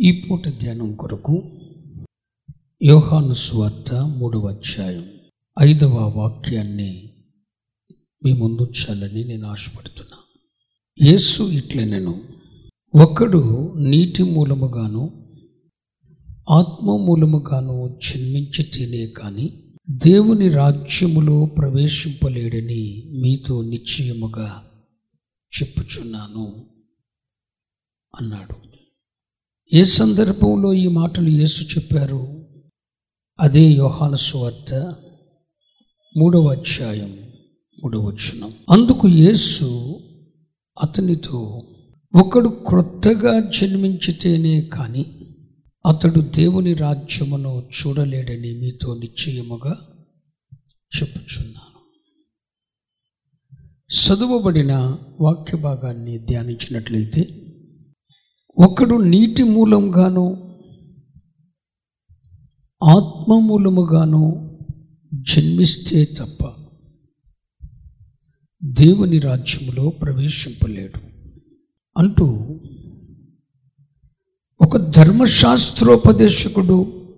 ఈ 0.00 0.22
పూట 0.22 0.48
ధ్యానం 0.48 0.96
కొరకు 0.96 1.42
యోహాను 2.84 3.34
స్వార్త 3.34 3.94
మూడవ 3.94 4.46
అధ్యాయం 4.46 5.08
ఐదవ 5.60 6.12
వాక్యాన్ని 6.16 7.10
మీ 8.24 8.32
ముందు 8.32 8.62
ఉంచాలని 8.62 9.24
నేను 9.24 9.48
ఆశపడుతున్నా. 9.48 10.16
యేసు 11.02 11.42
ఇట్లనెను 11.42 12.24
ఒకడు 12.94 13.74
నీటి 13.78 14.22
మూలముగాను 14.22 15.04
ఆత్మ 16.50 16.86
మూలముగాను 16.86 17.98
జన్మించి 18.02 18.62
తినే 18.62 19.06
కానీ 19.06 19.74
దేవుని 19.90 20.48
రాజ్యములో 20.48 21.46
ప్రవేశింపలేడని 21.46 23.02
మీతో 23.20 23.62
నిశ్చయముగా 23.62 24.64
చెప్పుచున్నాను 25.60 26.66
అన్నాడు. 28.20 28.77
ఏ 29.72 29.84
సందర్భంలో 29.84 30.72
ఈ 30.72 30.86
మాటలు 30.86 31.28
యేసు 31.28 31.62
చెప్పారు? 31.62 32.46
అదే 33.40 33.60
యోహాను 33.60 34.16
సువార్త 34.16 34.94
మూడవ 36.16 36.48
అధ్యాయం 36.48 37.18
మూడవ 37.82 38.00
వచనం. 38.00 38.54
అందుకు 38.70 39.08
యేసు 39.08 40.00
అతనితో 40.82 41.62
ఒకడు 42.14 42.48
క్రొత్తగా 42.48 43.50
జన్మించితేనే 43.50 44.60
కానీ 44.60 45.06
అతడు 45.86 46.20
దేవుని 46.20 46.74
రాజ్యమును 46.74 47.68
చూడలేడని 47.70 48.58
మీతో 48.58 48.94
నిశ్చయముగా 48.94 49.88
చెప్పుచున్నాను. 50.96 51.58
చదువబడిన 53.94 54.96
వాక్య 55.20 55.56
భాగాన్ని 55.56 56.18
ధ్యానించినట్లయితే 56.18 57.44
ఒకడు 58.58 58.94
నీటి 58.94 59.42
మూలంగాను 59.42 60.54
ఆత్మ 62.84 63.38
మూలముగాను 63.38 64.58
జన్మిస్తే 65.14 66.04
తప్ప 66.04 66.54
దేవుని 68.64 69.18
రాజ్యములో 69.18 69.88
ప్రవేశింపలేడు. 69.88 71.00
అంటూ 71.98 72.58
ఒక 74.60 74.76
ధర్మశాస్త్రోపదేశకుడు 74.76 77.08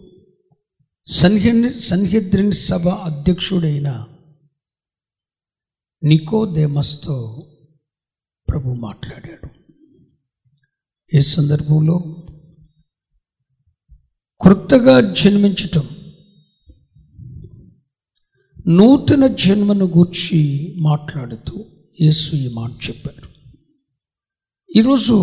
సన్హి 1.07 1.81
సన్హెద్రిన్ 1.81 2.53
సభ 2.53 2.89
అధ్యక్షుడైన 2.89 4.07
నికోదేమస్తో 6.05 7.47
ప్రభు 8.49 8.69
మాట్లాడాడు. 8.69 9.60
ఈ 11.15 11.21
సందర్భంలో 11.21 11.99
క్రొత్తగా 14.41 15.13
జన్మించటం 15.13 15.89
నూతన 18.69 19.27
జన్మను 19.27 19.85
గూర్చి 19.85 20.75
మాట్లాడుతూ 20.81 21.65
యేసు 22.01 22.37
ఈ 22.37 22.49
మాట 22.55 22.71
చెప్పారు. 22.71 23.29
ఈరోజు 24.77 25.15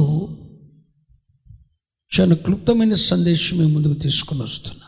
చాలా 2.20 2.36
క్లుప్తమైన 2.36 2.94
సందేశం 2.94 3.58
మీ 3.58 3.66
ముందుకు 3.66 3.94
తీసుకుని 3.94 4.44
వస్తున్నా. 4.44 4.88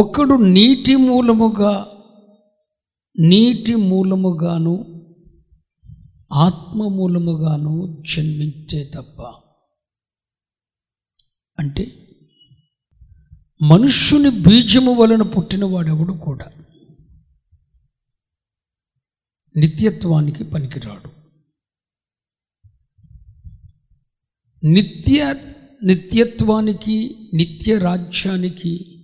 ఒకడు 0.00 0.34
నీటి 0.34 0.96
మూలముగా 0.96 1.88
నీటి 3.18 3.74
మూలముగాను 3.74 4.99
ఆత్మ 6.32 6.88
మూలముగాను 6.88 8.02
జన్మించే 8.14 8.84
తప్ప. 8.84 9.22
అంటే 11.58 12.06
మనుష్యుని 13.62 14.30
బీజము 14.30 14.92
వలన 14.92 15.22
పుట్టినవాడెవడు 15.22 16.12
కూడా 16.12 16.52
నిత్యత్వానికి 19.56 20.44
పనికిరాడు. 20.44 21.20
నిత్య 24.66 25.34
నిత్యత్వానికి 25.84 27.28
నిత్య 27.34 27.78
రాజ్యానికి 27.78 28.96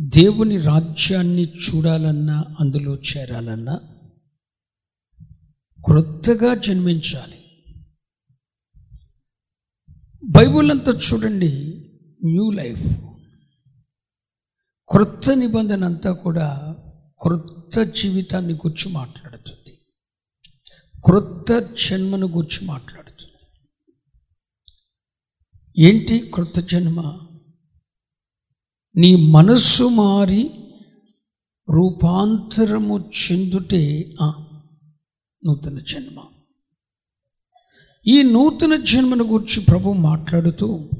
దేవుని 0.00 0.56
రాజ్యాన్ని 0.56 1.44
చూడాలన్నా 1.44 2.44
అందులో 2.60 2.94
చేరాలన్నా 2.94 3.89
క్రొత్తగా 5.84 6.54
జన్మించాలి. 6.54 7.40
బైబుల్ 10.24 10.70
అంతా 10.70 10.92
చూడండి 10.92 11.74
న్యూ 12.24 12.50
లైఫ్. 12.50 12.86
క్రొత్త 14.88 15.30
నిబంధన 15.30 15.84
అంతా 15.84 16.12
కూడా 16.12 16.76
క్రొత్త 17.22 17.82
జీవితాన్ని 17.82 18.54
గుర్చి 18.54 18.92
మాట్లాడుతుంది. 18.92 19.78
క్రొత్త 21.04 21.74
జన్మను 21.88 22.26
గుర్చి 22.26 22.66
మాట్లాడుతుంది. 22.66 23.30
ఏంటి 25.78 26.18
క్రొత్త 26.18 26.60
జన్మ? 26.60 27.26
నీ 28.96 29.14
మనస్సు 29.14 29.84
మారి 29.84 30.50
రూపాంతరము 31.70 33.12
చెందుటే 33.22 34.14
నూతన 35.46 35.78
జన్మ. 35.78 36.24
ఈ 38.06 38.22
నూతన 38.22 38.84
జన్మను 38.84 39.24
గురించి 39.24 39.64
ప్రభు 39.64 39.92
మాట్లాడుతూ 39.92 40.90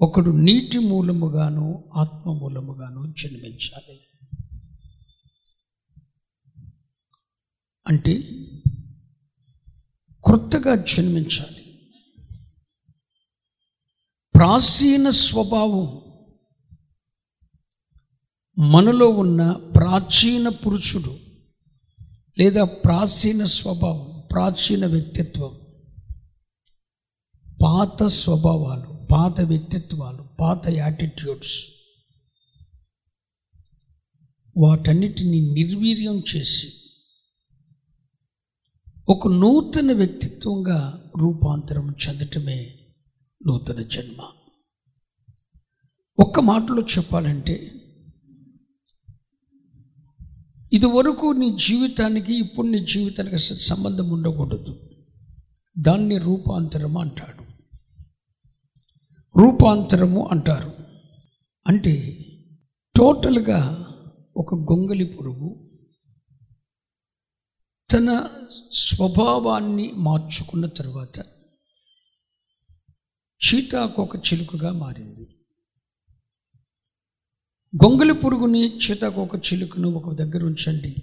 ఒకడు 0.00 0.30
నీటి 0.30 0.78
మూలముగాను 0.78 1.90
ఆత్మ 1.96 2.32
మూలముగాను 2.32 3.14
జన్మించాలి. 3.18 4.00
అంటే 7.88 8.22
క్రొత్తగా 10.24 10.74
జన్మించాలి. 10.74 11.90
ప్రాచీన 14.34 15.10
స్వభావం 15.10 16.06
మనలో 18.58 19.08
ఉన్న 19.08 19.52
ప్రాచీన 19.52 20.48
పురుషుడు 20.48 21.25
లేదా 22.38 22.64
ప్రాచీన 22.64 23.44
స్వభావం 23.44 24.22
ప్రాచీన 24.32 24.86
వ్యక్తిత్వం. 24.86 25.60
పాత 27.62 28.02
స్వభావాలు 28.02 29.06
పాత 29.10 29.40
వ్యక్తిత్వాలు 29.40 30.26
పాత 30.40 30.68
యాటిట్యూడ్స్. 30.68 31.64
వాటన్నిటిని 34.56 35.40
నిర్వీర్యం 35.40 36.22
చేసి 36.36 36.72
ఒక 39.08 39.28
నూతన 39.28 39.92
వ్యక్తిత్వంగా 39.92 41.10
రూపాంతరం 41.18 41.94
చెందటమే 42.08 42.78
నూతన 43.46 43.82
జన్మ. 43.82 44.28
ఒక్క 46.18 46.40
మాటలో 46.40 46.82
చెప్పాలంటే 46.82 47.75
ఇదివరకు 50.76 51.32
నీ 51.32 51.56
జీవితానికి 51.56 52.34
ఇప్పుడు 52.34 52.66
నీ 52.66 52.84
జీవితానికి 52.84 53.34
అసలు 53.34 53.58
సంబంధం 53.58 54.10
ఉండకూడదు. 54.10 54.90
దాన్ని 55.78 56.18
రూపాంతరము 56.18 57.00
అంటాడు. 57.00 57.44
రూపాంతరము 59.40 60.26
అంటారు. 60.26 60.72
అంటే 61.66 62.18
టోటల్గా 62.96 63.88
ఒక 64.36 64.54
గొంగలి 64.54 65.04
పురుగు 65.04 65.70
తన 67.92 68.28
స్వభావాన్ని 68.72 69.92
మార్చుకున్న 69.94 70.66
తర్వాత 70.66 71.18
చీతాకొక 73.46 74.16
చిలుకగా 74.16 74.72
మారింది. 74.72 75.35
గొంగలి 77.84 78.14
పురుగుని 78.14 78.78
చీతాకొక 78.78 79.52
చిలుకను 79.52 79.88
ఒక 79.88 80.14
దగ్గర 80.14 80.44
ఉంచండి. 80.44 80.96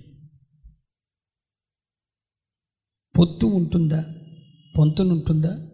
పొత్తు 3.19 3.45
ఉంటుందా? 3.45 4.05
పొంతనుంటుందా? 4.77 5.69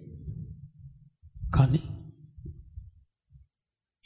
కానీ 1.54 1.80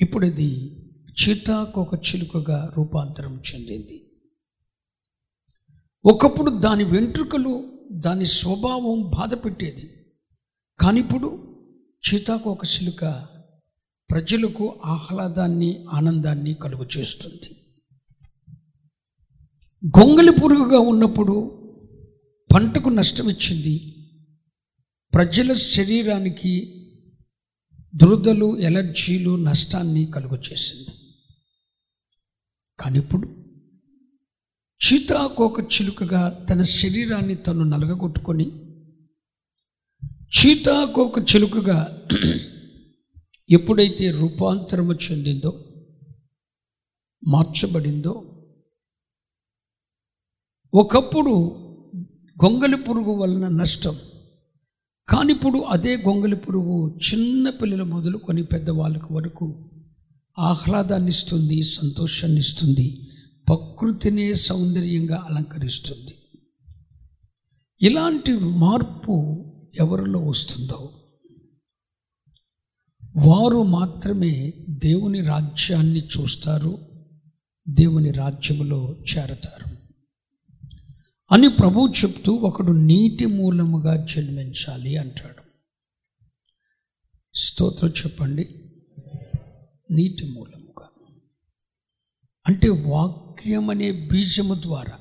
ఇప్పుడు 0.00 0.26
ఇది 0.26 0.76
చీతాకొక 1.22 1.94
చిలుకగా 1.94 2.74
రూపాంతరం 2.76 3.42
చెందింది. 3.54 4.09
ఒకప్పుడు 6.04 6.50
దాని 6.60 6.84
వెంట్రుకలు 6.84 7.52
దాని 8.04 8.26
స్వభావం 8.32 8.98
బాధ 9.10 9.32
పెట్టేది 9.34 9.86
కానీ 10.78 10.98
ఇప్పుడు 11.00 11.28
చీతాకొక 12.04 12.64
చిలుక 12.64 13.04
ప్రజలకు 14.10 14.66
ఆహ్లాదాన్ని 14.84 15.68
ఆనందాన్ని 15.92 16.52
కలుగు 16.54 16.86
చేస్తుంది 16.94 17.50
గొంగలి 19.82 20.32
పురుగుగా 20.32 20.80
ఉన్నప్పుడు 20.84 21.36
పంటకు 22.50 22.88
నష్టం 22.90 23.28
ఇచ్చింది 23.28 23.76
ప్రజల 25.12 25.52
శరీరానికి 25.68 26.54
దురదలు 27.94 28.48
ఎలర్జీలు 28.60 29.34
నష్టాన్ని 29.44 30.04
కలుగు 30.06 30.38
చేసింది 30.48 30.92
కానీ 32.78 32.98
ఇప్పుడు 32.98 33.26
చీతాకోక 34.80 35.60
చిలుకగా 35.72 36.20
తన 36.50 36.62
శరీరాన్ని 36.70 37.34
తను 37.46 37.64
నలగగొట్టుకొని 37.64 38.46
చీతాకోక 40.32 41.18
చిలుకగా 41.30 41.78
ఎప్పుడైతే 43.48 44.06
రూపాంతరము 44.10 44.94
చెందిందో 45.02 45.52
మార్చబడిందో 47.22 48.14
ఒకప్పుడు 50.72 51.34
గొంగలి 52.36 52.78
పురుగు 52.82 53.12
వలన 53.12 53.46
నష్టం 53.56 53.96
కానీ 55.08 55.30
ఇప్పుడు 55.32 55.58
అదే 55.70 55.94
గొంగలి 55.98 56.36
పురుగు 56.36 56.76
చిన్న 57.00 57.50
పిల్లలు 57.60 57.84
మొదలుకొని 57.84 58.44
పెద్దవాళ్ళకు 58.46 59.10
వరకు 59.14 59.48
ఆహ్లాదాన్ని 60.36 61.10
ఇస్తుంది 61.10 61.58
సంతోషాన్ని 61.72 62.40
ఇస్తుంది 62.40 62.88
ప్రకృతినే 63.50 64.34
సౌందర్యంగా 64.34 65.26
అలంకరిస్తుంది. 65.30 66.14
ఇలాంటి 67.82 68.32
మార్పు 68.32 69.44
ఎవరిలో 69.80 70.20
వస్తుందో? 70.20 70.92
వారు 73.16 73.62
మాత్రమే 73.62 74.52
దేవుని 74.68 75.22
రాజ్యాన్ని 75.22 76.00
చూస్తారు 76.00 76.78
దేవుని 77.68 78.10
రాజ్యములో 78.10 78.96
చేరతారు. 79.16 79.76
అని 81.32 81.48
ప్రభు 81.48 81.92
చెప్తూ 82.04 82.32
ఒకడు 82.32 82.72
నీటి 82.72 83.26
మూలముగా 83.26 84.06
జన్మించాలి 84.06 84.96
అంటాడు. 84.96 85.42
స్తోత్రం 87.34 87.90
చెప్పండి. 87.90 88.48
నీటి 89.90 90.28
మూలముగా. 90.28 90.88
అంటే 92.48 92.68
వాక్ 92.68 93.29
అనే 93.48 93.92
బీజము 93.92 94.54
ద్వారా 94.54 94.98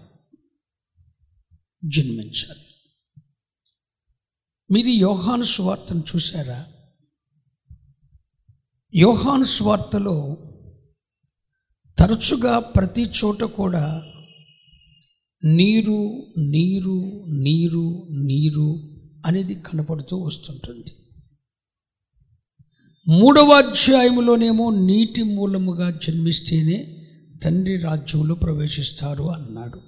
జన్మించాలి. 1.85 2.61
మీరు 4.71 4.87
యోహాను 4.87 5.43
స్వార్థను 5.43 6.03
చూసారా 6.15 6.65
యోహాను 8.95 9.43
స్వార్థలో 9.43 10.37
తరచుగా 11.99 12.59
ప్రతి 12.59 13.01
చోట 13.01 13.43
కూడా 13.43 14.03
నీరు 15.45 16.33
నీరు 16.37 17.25
నీరు 17.29 18.07
నీరు 18.11 18.95
అనేది 19.25 19.55
కనపడుతూ 19.55 20.17
వస్తుంటుంది. 20.17 20.91
మూడవ 23.07 23.51
అధ్యాయంలోనేమో 23.51 24.69
నీటి 24.69 25.23
మూలముగా 25.23 25.89
జన్మిస్తేనే 25.89 26.98
తండ్రి 27.43 27.77
రాజ్యంలో 27.77 28.35
ప్రవేశిస్తారు 28.35 29.23
అన్నాడు. 29.23 29.79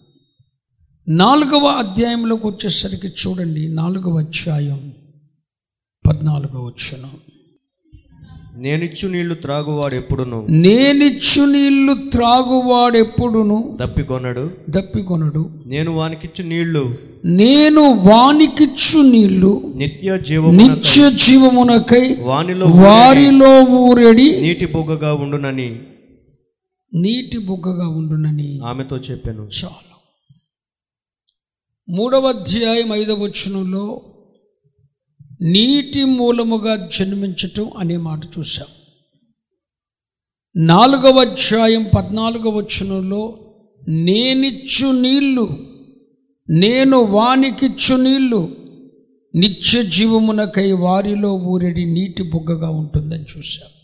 నాలుగవ 1.07 1.68
అధ్యాయంలోకి 1.68 2.48
వచ్చేసరికి 2.48 3.07
చూడండి 3.07 3.68
నాలుగవ 3.68 4.19
అధ్యాయం 4.19 4.94
పద్నాలుగవ 6.07 6.65
వచ్చనం 6.65 7.09
నేనిచ్చు 8.62 9.07
నీళ్ళు 9.07 9.36
త్రాగువాడు 9.36 9.95
ఎప్పుడును? 9.95 10.45
నేనిచ్చు 10.50 11.45
నీళ్ళు 11.45 11.94
త్రాగువాడెప్పుడును 11.94 13.77
దప్పికొనడు 13.81 14.51
దప్పికొనడు 14.69 15.50
నేను 15.65 15.92
వానికిచ్చు 15.92 16.44
నీళ్ళు. 16.44 16.95
నేను 17.25 17.81
వానికిచ్చు 17.81 19.01
నీళ్ళు. 19.01 19.74
నిత్య 19.75 20.19
జీవము 20.19 20.51
నిత్య 20.51 21.12
జీవమునకై 21.12 22.15
వానిలో 22.21 22.65
వారిలో 22.65 23.63
ఊరెడి. 23.63 24.42
నీటి 24.42 24.65
బొగ్గగా 24.65 25.13
ఉండునని. 25.13 25.80
నీటి 26.93 27.38
బుగ్గగా 27.38 27.88
ఉండునని 27.88 28.59
ఆమెతో 28.59 28.97
చెప్పాను. 28.97 29.43
చాలు 29.43 29.91
మూడవ 31.91 32.27
అధ్యాయం 32.27 32.91
ఐదవ 32.91 33.23
వచనంలో 33.23 34.01
నీటి 35.41 36.03
మూలముగా 36.03 36.89
జన్మించటం 36.99 37.69
అనే 37.77 37.97
మాట 37.97 38.25
చూసాం 38.39 38.67
నాలుగవ 40.55 41.19
అధ్యాయం 41.19 41.85
పద్నాలుగవ 41.95 42.49
వచనంలో 42.49 43.39
నేనిచ్చు 43.88 44.91
నీళ్ళు 45.01 45.57
నేను 46.49 46.97
వానికిచ్చు 46.97 47.95
నీళ్ళు 47.95 48.55
నిత్య 49.35 49.83
జీవమునకై 49.83 50.71
వారిలో 50.71 51.33
ఊరెడి 51.33 51.85
నీటి 51.85 52.23
బుగ్గగా 52.23 52.69
ఉంటుందని 52.69 53.25
చూశాం. 53.38 53.81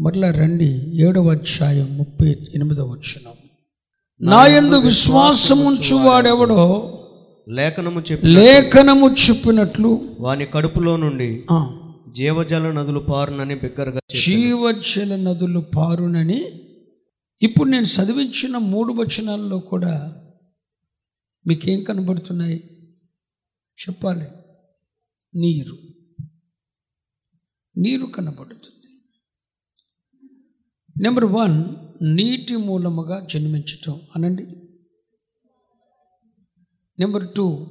మరలా 0.00 0.30
రండి. 0.30 1.00
ఏడవ 1.02 1.30
అధ్యాయం 1.30 1.98
ముప్పై 1.98 2.36
ఎనిమిదవ 2.54 2.90
వచనం. 2.90 3.32
నా 4.20 4.46
యందు 4.46 4.76
విశ్వాసం 4.76 5.66
ఉంచువాడెవడో 5.66 6.90
లేఖనము 7.48 8.02
చెప్పి 8.12 8.26
లేఖనము 8.26 9.14
చెప్పినట్లు. 9.30 10.16
వాని 10.20 10.46
కడుపులో 10.46 10.96
నుండి 10.96 11.46
జీవజల 12.10 12.72
నదులు 12.72 13.00
పారునని 13.00 13.54
బిగ్గరగా. 13.54 14.00
జీవజల 14.24 15.16
నదులు 15.16 15.60
పారునని 15.60 16.44
ఇప్పుడు 17.42 17.68
నేను 17.68 17.84
చదివించిన 17.84 18.56
మూడు 18.56 18.92
వచనాల్లో 18.92 19.58
కూడా 19.58 20.16
మీకేం 21.46 21.84
కనబడుతున్నాయి? 21.84 22.56
చెప్పాలి. 23.80 24.26
నీరు. 25.34 25.76
నీరు 27.76 28.06
కనబడుతుంది. 28.06 28.83
నెంబర్ 31.04 31.24
వన్ 31.24 31.64
నీటి 32.02 32.56
మూలముగా 32.56 33.20
జన్మించటం 33.20 34.00
అనండి. 34.16 34.46
నెంబర్ 36.98 37.34
టూ 37.34 37.66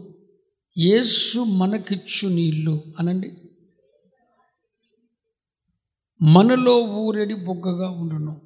యేసు 0.78 1.40
మనకిచ్చు 1.40 2.28
నీళ్ళు 2.28 2.84
అనండి. 3.00 3.32
మనలో 6.22 6.80
ఊరేడి 6.80 7.34
బొగ్గగా 7.34 7.90
ఉండును. 7.90 8.42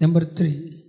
నెంబర్ 0.00 0.24
త్రీ 0.24 0.82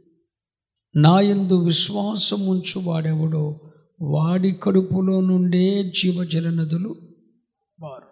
నాయందు 0.95 1.65
విశ్వాసం 1.65 2.47
ఉంచు 2.47 2.79
వాడెవడో 2.79 3.71
వాడి 4.01 4.51
కడుపులో 4.51 5.21
నుండే 5.21 5.83
జీవజల 5.83 6.49
నదులు 6.49 6.95
వారు. 7.79 8.10